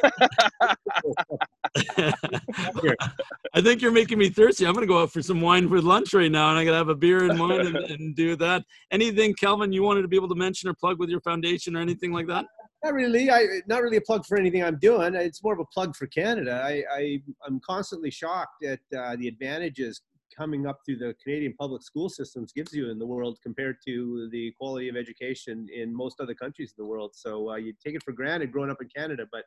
[3.54, 4.66] I think you're making me thirsty.
[4.66, 6.90] I'm gonna go out for some wine for lunch right now, and I gotta have
[6.90, 8.62] a beer and wine and, and do that.
[8.90, 11.80] Anything, Calvin, you wanted to be able to mention or plug with your foundation or
[11.80, 12.44] anything like that?
[12.84, 13.30] Not really.
[13.30, 15.14] I not really a plug for anything I'm doing.
[15.14, 16.60] It's more of a plug for Canada.
[16.62, 20.02] I, I I'm constantly shocked at uh, the advantages
[20.36, 24.28] coming up through the Canadian public school systems gives you in the world compared to
[24.32, 27.12] the quality of education in most other countries in the world.
[27.14, 29.44] So uh, you take it for granted growing up in Canada, but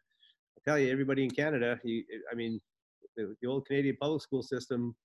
[0.58, 2.60] I tell you, everybody in Canada, you, I mean,
[3.15, 4.95] the, the old Canadian public school system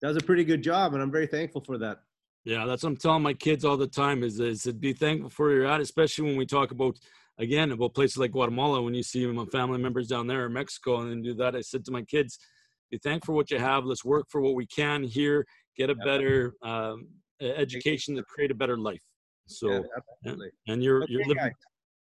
[0.00, 1.98] does a pretty good job, and I'm very thankful for that.
[2.44, 5.28] Yeah, that's what I'm telling my kids all the time is, is to be thankful
[5.28, 6.98] for where you're at, especially when we talk about
[7.38, 11.00] again about places like Guatemala when you see my family members down there in Mexico
[11.00, 11.56] and then do that.
[11.56, 12.38] I said to my kids,
[12.90, 13.84] be thankful for what you have.
[13.84, 17.08] Let's work for what we can here, get a better um,
[17.40, 19.02] education to create a better life.
[19.46, 19.80] So, Yeah,
[20.24, 20.50] absolutely.
[20.68, 21.52] and you're Okay, you're living, guys.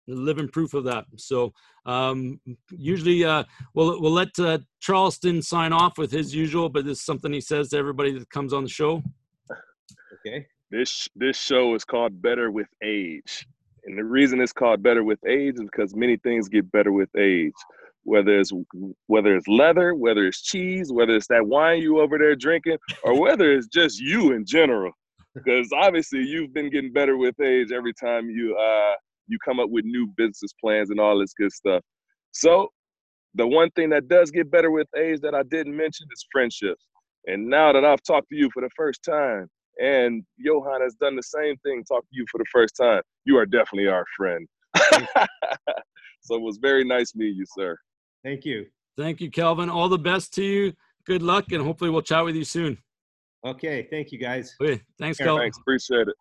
[0.07, 1.05] living proof of that.
[1.17, 1.53] So,
[1.85, 2.39] um,
[2.71, 7.05] usually uh, we'll we'll let uh, Charleston sign off with his usual, but this is
[7.05, 9.01] something he says to everybody that comes on the show.
[10.25, 10.45] Okay.
[10.71, 13.47] This this show is called Better with Age.
[13.85, 17.07] And the reason it's called Better with Age is because many things get better with
[17.17, 17.53] age.
[18.07, 18.53] Whether it's
[19.07, 23.19] whether it's leather, whether it's cheese, whether it's that wine you over there drinking, or
[23.21, 24.93] whether it's just you in general.
[25.35, 28.93] Because obviously you've been getting better with age every time you uh
[29.27, 31.83] you come up with new business plans and all this good stuff.
[32.31, 32.69] So
[33.35, 36.85] the one thing that does get better with age that I didn't mention is friendships.
[37.25, 39.47] And now that I've talked to you for the first time,
[39.83, 43.01] and Johan has done the same thing, talked to you for the first time.
[43.25, 44.47] You are definitely our friend.
[46.21, 47.77] so it was very nice meeting you, sir.
[48.23, 48.67] Thank you.
[48.97, 49.69] Thank you, Calvin.
[49.69, 50.73] All the best to you.
[51.05, 52.77] Good luck, and hopefully we'll chat with you soon.
[53.45, 53.87] Okay.
[53.89, 54.55] Thank you, guys.
[54.61, 54.81] Okay.
[54.99, 55.43] Thanks, Calvin.
[55.43, 55.57] Thanks.
[55.59, 56.15] Appreciate it.